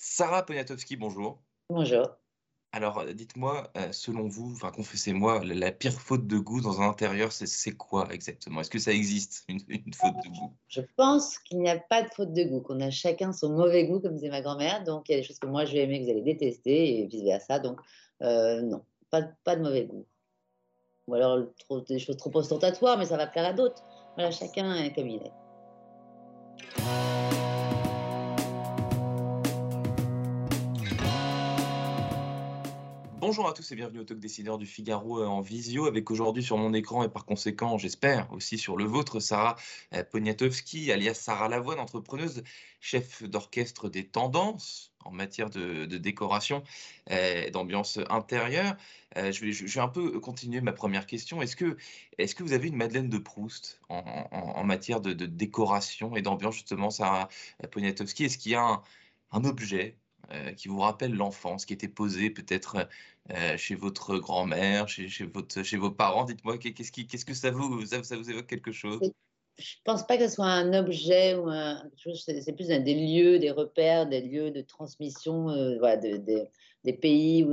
[0.00, 1.42] Sarah Poniatowski, bonjour.
[1.68, 2.06] Bonjour.
[2.70, 6.88] Alors, euh, dites-moi, euh, selon vous, enfin, confessez-moi, la, pire faute de goût dans un
[6.88, 8.60] intérieur, c'est quoi exactement?
[8.60, 10.54] Est-ce que ça existe, une, une faute de goût?
[10.68, 13.88] Je pense qu'il n'y a pas de faute de goût, qu'on a chacun son mauvais
[13.88, 14.84] goût, comme disait ma grand-mère.
[14.84, 17.00] Donc, il y a des choses que moi je vais aimer, que vous allez détester,
[17.00, 17.58] et vice-versa.
[17.58, 17.80] Donc,
[18.22, 20.06] euh, non, pas, de- pas de mauvais goût.
[21.08, 23.82] Ou alors trop- des choses trop ostentatoires, mais ça va plaire à d'autres.
[24.14, 25.32] Voilà, chacun est comme il est.
[33.28, 36.42] Bonjour à tous et bienvenue au Talk Décideur du Figaro euh, en visio, avec aujourd'hui
[36.42, 39.56] sur mon écran et par conséquent, j'espère, aussi sur le vôtre, Sarah
[39.92, 42.42] euh, Poniatowski, alias Sarah Lavoine, entrepreneuse,
[42.80, 46.62] chef d'orchestre des tendances en matière de, décoration,
[47.10, 48.78] euh, d'ambiance intérieure.
[49.18, 51.42] Euh, je, vais, un peu continuer ma première question.
[51.42, 51.76] Est-ce que,
[52.16, 56.88] est-ce que vous avez une Madeleine de Proust en, matière de, décoration et d'ambiance, justement,
[56.88, 57.28] Sarah
[57.72, 58.24] Poniatowski?
[58.24, 58.80] Est-ce qu'il y a
[59.32, 59.98] un objet
[60.32, 62.88] euh, qui vous rappelle l'enfance, qui était posé peut-être
[63.30, 66.24] euh, chez votre grand-mère, chez, votre, chez vos parents.
[66.24, 69.00] Dites-moi, qu'est- qu'est-ce qui, qu'est-ce que ça vous, ça, vous évoque quelque chose?
[69.58, 71.82] Je pense pas que ce soit un objet ou un,
[72.14, 75.96] c'est plus un- des lieux, des repères, des lieux de transmission euh,
[76.84, 77.44] des pays,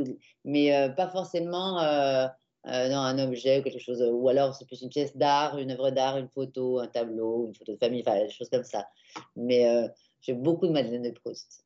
[0.43, 2.27] mais euh, pas forcément euh,
[2.63, 6.17] un objet ou quelque chose, ou alors c'est plus une pièce d'art, une œuvre d'art,
[6.17, 8.87] une photo, un tableau, une photo de famille, enfin des choses comme ça.
[9.35, 9.87] Mais euh,
[10.21, 11.64] j'ai beaucoup de Madeleine de Proust.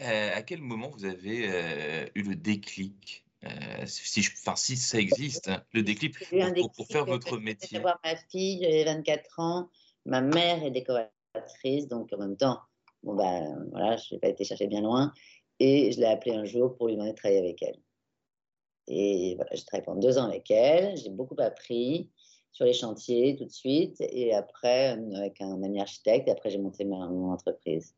[0.00, 4.76] Euh, À quel moment vous avez euh, eu le déclic euh, si, je- enfin, si
[4.76, 7.68] ça existe, hein, le déclic pour, pour- pour déclic, faire votre métier?
[7.78, 9.70] venais voir ma fille, j'avais 24 ans,
[10.04, 12.58] ma mère est décoratrice, donc en même temps,
[13.02, 15.12] bon ben voilà, je n'ai pas été chercher bien loin,
[15.58, 17.78] et je l'ai appelée un jour pour lui demander de travailler avec elle.
[18.88, 22.10] Et voilà, j'ai travaillé pendant deux ans avec elle, j'ai beaucoup appris
[22.52, 26.50] sur les chantiers tout de suite, et après euh, avec un ami architecte, et après
[26.50, 27.94] j'ai monté ma, mon entreprise.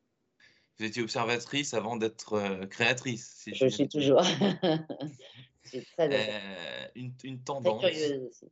[0.82, 3.34] Vous étiez observatrice avant d'être euh, créatrice.
[3.36, 4.20] si Je j'ai suis toujours.
[5.64, 8.46] je très, Euh, une, une très tendance, curieuse aussi.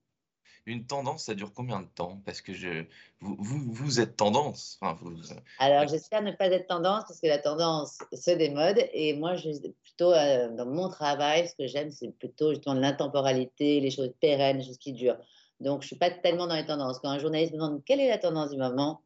[0.64, 2.22] une tendance, ça dure combien de temps?
[2.24, 2.84] Parce que je,
[3.18, 4.78] vous, vous, vous êtes tendance.
[4.80, 5.12] Enfin, vous,
[5.58, 8.78] Alors, j'espère ne pas être tendance parce que la tendance se démode.
[8.92, 9.50] Et moi, je,
[9.82, 14.58] plutôt euh, dans mon travail, ce que j'aime, c'est plutôt justement l'intemporalité, les choses pérennes,
[14.58, 15.18] les choses qui durent.
[15.58, 17.00] Donc, je ne suis pas tellement dans les tendances.
[17.00, 19.02] Quand un journaliste me demande quelle est la tendance du moment,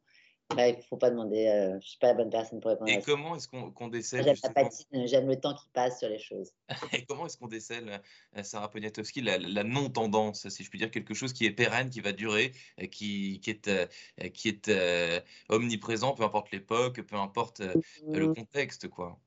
[0.51, 2.89] il ne faut pas demander, euh, je ne suis pas la bonne personne pour répondre
[2.91, 3.05] Et à ça.
[3.05, 6.19] comment est-ce qu'on qu'on décèle J'aime la patine, j'aime le temps qui passe sur les
[6.19, 6.51] choses.
[6.93, 8.01] Et comment est-ce qu'on décèle,
[8.37, 11.89] euh, Sarah Poniatowski, la, la non-tendance, si je puis dire, quelque chose qui est pérenne,
[11.89, 15.19] qui va durer, euh, qui, qui est, qui est euh,
[15.49, 17.73] omniprésent, peu importe l'époque, peu importe euh,
[18.07, 19.19] le contexte, quoi?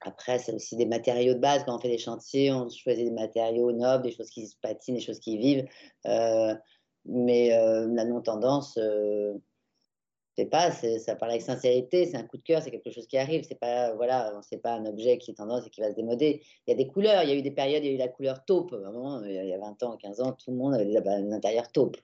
[0.00, 1.64] Après, c'est aussi des matériaux de base.
[1.64, 4.96] Quand on fait des chantiers, on choisit des matériaux nobles, des choses qui se patinent,
[4.96, 5.64] des choses qui vivent.
[6.06, 6.54] Euh,
[7.04, 8.78] mais la non-tendance,
[10.34, 13.18] c'est pas, ça parle avec sincérité, c'est un coup de cœur, c'est quelque chose qui
[13.18, 13.44] arrive.
[13.46, 16.42] C'est pas, voilà, c'est pas un objet qui est tendance et qui va se démoder.
[16.66, 17.98] Il y a des couleurs, il y a eu des périodes, il y a eu
[17.98, 18.72] la couleur taupe.
[18.72, 21.70] Moment, il y a 20 ans, 15 ans, tout le monde avait bah, un intérieur
[21.70, 21.98] taupe.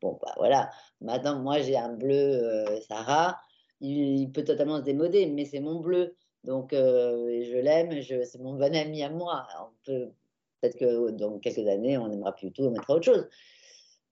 [0.00, 0.70] Bon, bah voilà.
[1.00, 3.38] Maintenant, moi, j'ai un bleu euh, Sarah.
[3.80, 6.14] Il, il peut totalement se démoder, mais c'est mon bleu.
[6.44, 9.46] Donc, euh, je l'aime, c'est mon bon ami à moi.
[9.84, 13.28] Peut-être que dans quelques années, on n'aimera plus tout, on mettra autre chose.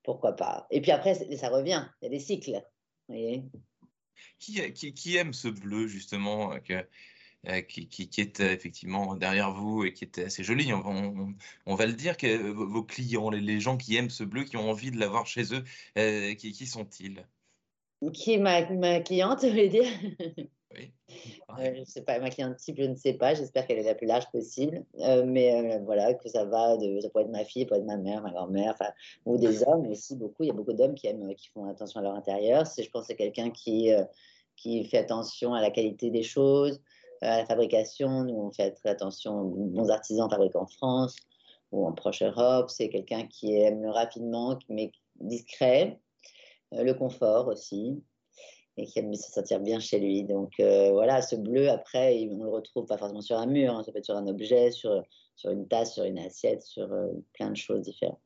[0.02, 0.66] Pourquoi pas?
[0.70, 1.84] Et puis après, ça revient.
[2.00, 2.60] Il y a des cycles.
[3.12, 3.42] Voyez
[4.38, 6.86] Qui, qui, qui aime ce bleu, justement, euh, que,
[7.48, 10.86] euh, qui, qui, qui est euh, effectivement derrière vous et qui est assez joli, on,
[10.86, 11.36] on-
[11.66, 14.44] on va le dire, que euh, vos clients, les, les gens qui aiment ce bleu,
[14.44, 15.64] qui ont envie de l'avoir chez eux,
[15.98, 17.26] euh, qui, qui sont-ils?
[18.12, 19.84] Qui est ma, ma cliente, dire?
[20.74, 20.92] Oui.
[21.58, 23.34] Euh, je ne sais pas, ma cliente type, je ne sais pas.
[23.34, 24.84] J'espère qu'elle est la plus large possible.
[25.00, 27.80] Euh, mais euh, voilà, que ça va, de, ça pourrait être ma fille, ça pourrait
[27.80, 28.76] être ma mère, ma grand-mère,
[29.26, 30.44] ou des hommes aussi, beaucoup.
[30.44, 32.66] Il y a beaucoup d'hommes qui aiment, euh, qui font attention à leur intérieur.
[32.66, 33.90] C'est, je pense que c'est quelqu'un qui,
[34.56, 36.80] qui fait attention à la qualité des choses,
[37.20, 38.24] à la fabrication.
[38.24, 41.16] Nous, on fait très attention aux bons artisans fabriqués en France
[41.70, 42.70] ou en proche Europe.
[42.70, 45.98] C'est quelqu'un qui aime rapidement, mais discret,
[46.72, 48.02] le confort aussi
[48.76, 50.24] et qui aime se sentir bien chez lui.
[50.24, 53.82] Donc euh, voilà, ce bleu, après, on le retrouve pas forcément sur un mur, hein,
[53.84, 55.02] ça peut être sur un objet, sur,
[55.36, 58.20] sur une tasse, sur une assiette, sur euh, plein de choses différentes.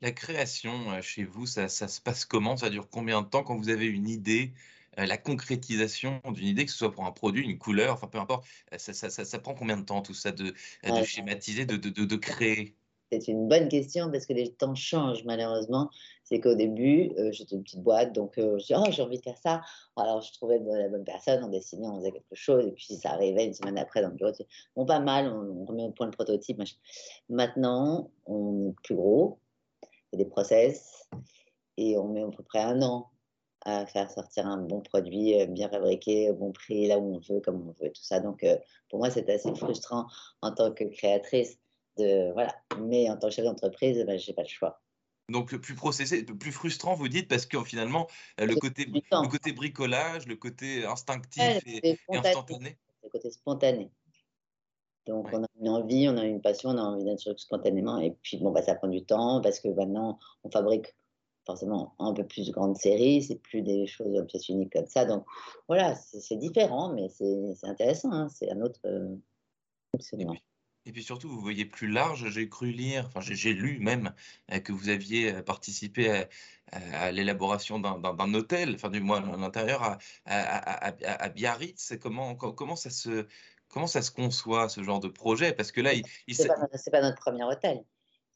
[0.00, 2.56] La création euh, chez vous, ça, ça se passe comment?
[2.56, 4.52] Ça dure combien de temps quand vous avez une idée?
[4.98, 8.46] la concrétisation d'une idée, que ce soit pour un produit, une couleur, enfin peu importe,
[8.78, 12.16] ça, ça, ça, prend combien de temps tout ça de, de schématiser, de, de, de,
[12.16, 12.74] créer?
[13.12, 15.90] C'est une bonne question parce que les temps changent malheureusement.
[16.24, 19.36] C'est qu'au début, j'étais une petite boîte, donc je dis, oh, j'ai envie de faire
[19.36, 19.60] ça.
[19.96, 23.12] Alors je trouvais la bonne personne, on dessinait, on faisait quelque chose, et puis ça
[23.12, 24.32] arrivait une semaine après dans le bureau,
[24.74, 26.60] bon, pas mal, on, remet au point le prototype.
[27.28, 29.38] Maintenant, on est plus gros,
[30.12, 31.08] il y a des process,
[31.76, 33.10] et on met à peu près un an
[33.64, 37.18] à faire sortir un bon produit euh, bien fabriqué, au bon prix, là où on
[37.18, 38.20] veut, comme on veut, tout ça.
[38.20, 38.56] Donc, euh,
[38.88, 40.06] pour moi, c'est assez frustrant
[40.40, 41.58] en tant que créatrice.
[41.98, 42.54] De, voilà.
[42.80, 44.80] Mais en tant que chef d'entreprise, ben, je n'ai pas le choix.
[45.28, 48.06] Donc plus processé, plus frustrant, vous dites, parce que finalement,
[48.40, 52.78] euh, le côté, le côté bricolage, le côté instinctif et, instantané.
[53.02, 53.90] Le côté spontané.
[55.06, 57.98] Donc on a une envie, on a une passion, on a envie d'un truc spontanément.
[57.98, 60.94] Et puis bon, bah, ça prend du temps parce que maintenant, on fabrique
[61.44, 65.04] forcément un peu plus grande série, c'est plus des choses un peu uniques comme ça.
[65.04, 65.24] Donc
[65.68, 69.16] voilà, c'est différent, mais c'est intéressant, hein, c'est un autre euh,
[70.86, 72.30] Et puis, surtout, vous voyez plus large.
[72.30, 74.14] J'ai cru lire, enfin j'ai lu même
[74.52, 76.26] euh, que vous aviez euh, participé
[76.72, 81.94] à, l'élaboration d'un hôtel, enfin du moins à l'intérieur à, Biarritz.
[82.00, 83.26] Comment, comment, ça se,
[83.68, 85.52] comment ça se conçoit ce genre de projet?
[85.52, 86.04] Parce que là, il,
[86.34, 87.84] c'est pas, pas, notre premier hôtel.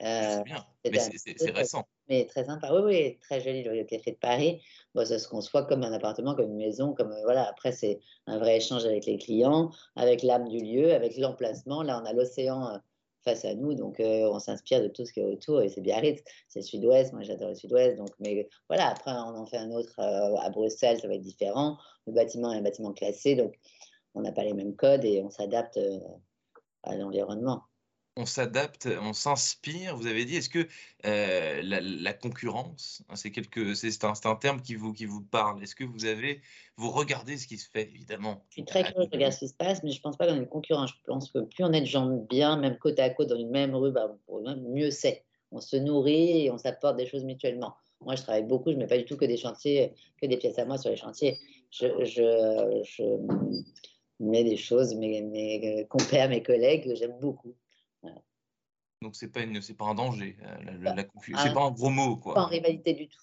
[0.00, 2.72] Mais c'est récent mais très sympa.
[2.72, 4.60] Oui, oui, très joli le café de Paris.
[4.94, 7.48] Bon, ça se conçoit comme un appartement, comme une maison, comme euh, voilà.
[7.48, 11.82] Après, c'est un vrai échange avec les clients, avec l'âme du lieu, avec l'emplacement.
[11.84, 12.78] Là, on a l'océan euh,
[13.24, 15.62] face à nous, donc euh, on s'inspire de tout ce qui est autour.
[15.62, 17.12] Et c'est Biarritz, c'est le Sud-Ouest.
[17.12, 17.96] Moi, j'adore le Sud-Ouest.
[17.96, 18.88] Donc, mais voilà.
[18.88, 21.78] Après, on en fait un autre à Bruxelles, ça va être différent.
[22.08, 23.54] Le bâtiment est un bâtiment classé, donc
[24.14, 25.78] on n'a pas les mêmes codes et on s'adapte
[26.82, 27.62] à l'environnement
[28.16, 29.96] on s'adapte, on s'inspire.
[29.96, 30.66] Vous avez dit, est-ce que
[31.06, 35.62] euh, la, concurrence, hein, c'est quelque, c'est un, un, terme qui vous qui vous parle.
[35.62, 36.42] Est-ce que vous avez,
[36.76, 38.44] vous regardez ce qui se fait évidemment?
[38.50, 40.40] Je suis très curieux de regarder ce qui se passe, mais je pense pas qu'on
[40.40, 40.86] est concurrent.
[40.86, 43.50] Je pense que plus on est de gens bien, même côte à côte dans une
[43.50, 44.16] même rue, bah,
[44.68, 45.24] mieux c'est.
[45.52, 47.74] On se nourrit et on s'apporte des choses mutuellement.
[48.02, 50.36] Moi, je travaille beaucoup, je ne mets pas du tout que des chantiers, que des
[50.36, 51.38] pièces à moi sur les chantiers.
[51.70, 53.04] Je, je, je
[54.20, 57.54] mets des choses, mes, mes compères, mes collègues, j'aime beaucoup.
[59.02, 61.38] Donc c'est pas une, c'est pas un danger, euh, la, la, confusion.
[61.42, 62.34] C'est pas un gros mot, quoi.
[62.34, 63.22] Pas en rivalité du tout.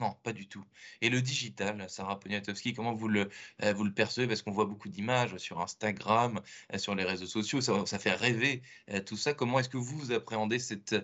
[0.00, 0.64] Non, pas du tout.
[1.02, 3.28] Et le digital, Sarah Poniatowski, comment vous le,
[3.62, 4.26] euh, percevez?
[4.26, 6.40] Parce qu'on voit beaucoup d'images sur Instagram,
[6.72, 8.62] euh, sur les réseaux sociaux, ça, fait rêver
[9.04, 9.34] tout ça.
[9.34, 10.94] Comment est-ce que vous appréhendez cette,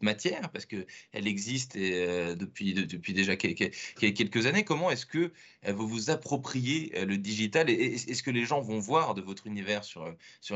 [0.00, 0.50] matière?
[0.50, 2.72] Parce qu'elle existe depuis,
[3.14, 4.64] déjà quelques, années.
[4.64, 5.32] Comment est-ce que
[5.66, 7.68] vous vous appropriez le digital?
[7.68, 10.06] Et est-ce que les gens vont voir de votre univers sur,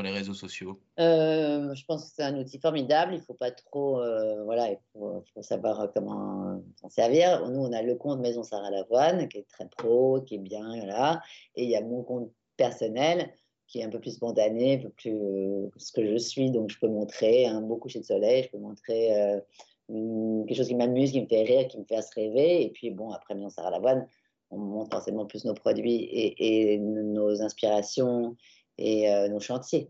[0.01, 0.79] les réseaux sociaux?
[0.97, 3.13] Je pense que c'est un outil formidable.
[3.13, 4.01] Il ne faut pas trop.
[4.45, 7.47] voilà, il faut savoir comment s'en servir.
[7.49, 10.85] Nous, on a le compte Maison Sarah Lavoine, qui est très pro, qui est bien,
[10.85, 11.21] là.
[11.55, 13.33] Et il y a mon compte personnel,
[13.67, 16.51] qui est un peu plus spontané, un peu plus euh, ce que je suis.
[16.51, 19.39] Donc, je peux montrer un beau coucher de soleil, je peux montrer euh,
[19.87, 22.63] quelque chose qui m'amuse, qui me fait rire, qui me fait se rêver.
[22.63, 24.07] Et puis, bon, après Maison Sarah Lavoine,
[24.51, 28.35] on montre forcément plus nos produits et, nos inspirations
[28.77, 29.89] et euh, nos chantiers.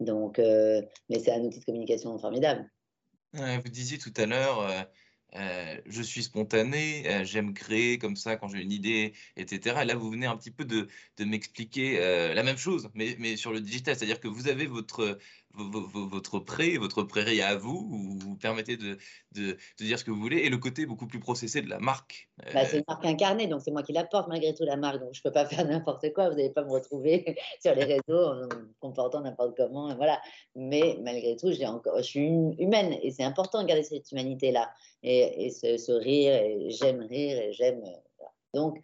[0.00, 2.68] Donc, mais c'est un outil de communication formidable
[3.34, 4.82] vous disiez tout à l'heure, euh,
[5.36, 9.82] euh, je suis spontané, euh, j'aime créer comme ça quand j'ai une idée, etc.
[9.82, 10.88] Et là, vous venez un petit peu de,
[11.24, 11.98] m'expliquer
[12.34, 15.18] la même chose, mais, mais sur le digital, c'est-à-dire que vous avez votre,
[15.54, 18.98] votre prêt, votre prairie à vous, où vous permettez de,
[19.78, 22.28] dire ce que vous voulez, et le côté beaucoup plus processé de la marque.
[22.54, 25.00] Bah, c'est une marque incarnée, donc c'est moi qui la porte malgré tout la marque,
[25.00, 27.84] donc je ne peux pas faire n'importe quoi, vous n'allez pas me retrouver sur les
[27.84, 30.20] réseaux en me comportant n'importe comment, voilà.
[30.54, 32.28] Mais malgré tout, je suis
[32.58, 37.38] humaine, et c'est important de garder cette humanité-là, et, et ce, rire, et j'aime rire,
[37.38, 37.82] et j'aime...
[38.54, 38.78] Donc,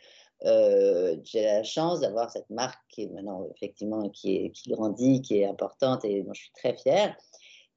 [0.45, 5.39] euh, j'ai la chance d'avoir cette marque qui maintenant effectivement qui, est, qui grandit, qui
[5.39, 7.17] est importante et dont je suis très fière.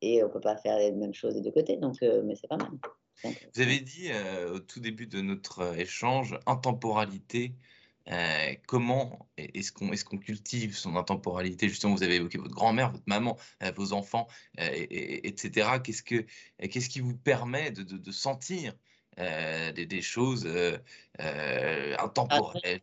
[0.02, 2.36] Et on ne peut pas faire les mêmes choses des deux côtés, donc, euh, mais
[2.36, 2.70] c'est pas mal.
[3.24, 7.54] Vous avez dit euh, au tout début de notre échange, intemporalité.
[8.68, 11.70] comment est-ce qu'on est qu'on cultive son intemporalité?
[11.70, 13.38] Justement, vous avez évoqué votre grand-mère, votre maman,
[13.76, 14.28] vos enfants,
[14.58, 15.70] et, etc.
[15.84, 16.26] Qu'est-ce, que,
[16.58, 18.74] qu'est-ce qui vous permet de sentir
[19.20, 20.78] euh, des, choses euh,
[21.20, 22.80] euh, intemporelles.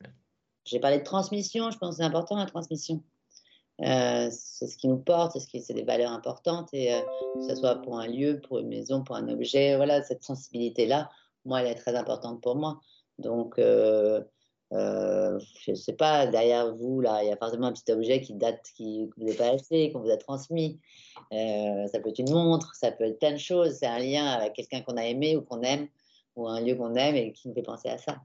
[0.67, 3.03] J'ai parlé de transmission, je pense que c'est important la transmission.
[3.79, 7.01] c'est ce qui nous porte, c'est ce qui, c'est des valeurs importantes, et
[7.35, 11.09] que ce soit pour un lieu, pour une maison, pour un objet, voilà, cette sensibilité-là,
[11.47, 12.79] moi, elle est très importante pour moi.
[13.19, 14.21] Donc, je
[14.71, 18.61] ne sais pas, derrière vous, là, il y a forcément un petit objet qui date,
[18.77, 20.79] qui, que vous n'avez pas acheté, qu'on vous a transmis.
[21.31, 23.77] ça peut être une montre, ça peut être plein de choses.
[23.79, 25.89] C'est un lien avec quelqu'un qu'on a aimé ou qu'on aime
[26.39, 28.25] ou un lieu qu'on aime et qui nous fait penser à ça.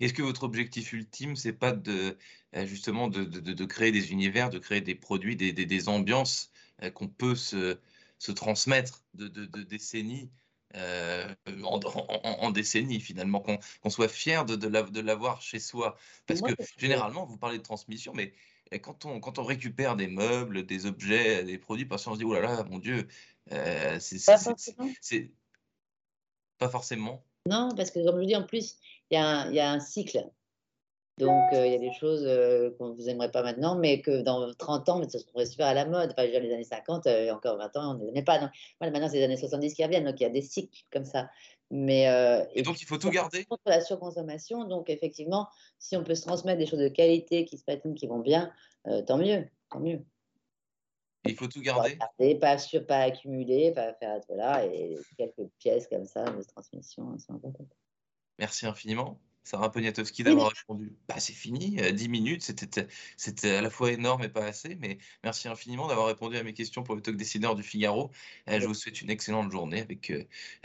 [0.00, 2.18] Est-ce que votre objectif ultime, c'est pas de
[2.56, 5.88] euh, justement de, de, de, créer des univers, de créer des produits, des, des, des
[5.88, 6.50] ambiances
[6.82, 7.78] euh, qu'on peut se,
[8.18, 10.30] se, transmettre de, de décennies
[10.76, 15.96] euh, en, en, en, décennies finalement, qu'on qu soit fier de, de l'avoir chez soi?
[16.26, 18.34] Parce Moi, que généralement, vous parlez de transmission, mais
[18.78, 22.24] quand on, quand on récupère des meubles, des objets, des produits, parce qu'on se dit,
[22.24, 23.08] oh là là, mon Dieu,
[23.52, 24.24] euh, c'est
[26.58, 27.24] pas forcément.
[27.50, 28.76] Non, parce que comme je dis, en plus,
[29.10, 30.24] il y, y, a un cycle.
[31.18, 34.00] Donc, euh, il y a des choses euh, qu'on ne vous aimerait pas maintenant, mais
[34.00, 36.12] que dans 30 ans, ça se trouverait super à la mode.
[36.12, 38.38] Enfin, les années 50, euh, encore 20 ans, on ne les aimait pas.
[38.78, 41.04] Voilà, maintenant, c'est les années 70 qui reviennent, donc il y a des cycles comme
[41.04, 41.28] ça.
[41.70, 43.44] Mais, euh, et, et, donc, il faut tout garder?
[43.44, 47.58] Contre la surconsommation, donc effectivement, si on peut se transmettre des choses de qualité qui
[47.58, 48.52] se patinent, qui vont bien,
[49.06, 50.00] tant mieux, tant mieux.
[51.24, 51.96] Il faut tout garder.
[51.96, 56.42] Pas, garder, pas, sur, pas accumuler, pas faire voilà, et quelques pièces comme ça de
[56.42, 57.66] transmission, important.
[58.38, 59.20] Merci infiniment.
[59.42, 60.94] Sarah Poniatowski d'avoir répondu.
[61.08, 62.42] Bah, c'est fini, 10 minutes,
[63.16, 66.52] c'était à la fois énorme et pas assez, mais merci infiniment d'avoir répondu à mes
[66.52, 68.10] questions pour le talk décideur du Figaro.
[68.46, 70.24] Je vous souhaite une excellente journée avec euh,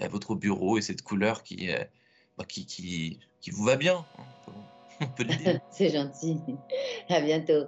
[0.10, 1.84] votre bureau et cette couleur qui, euh,
[2.38, 4.06] bah, qui, qui, qui, vous va bien.
[4.20, 4.54] Hein,
[5.02, 5.26] on peut
[5.72, 6.38] c'est gentil.
[7.10, 7.68] À bientôt.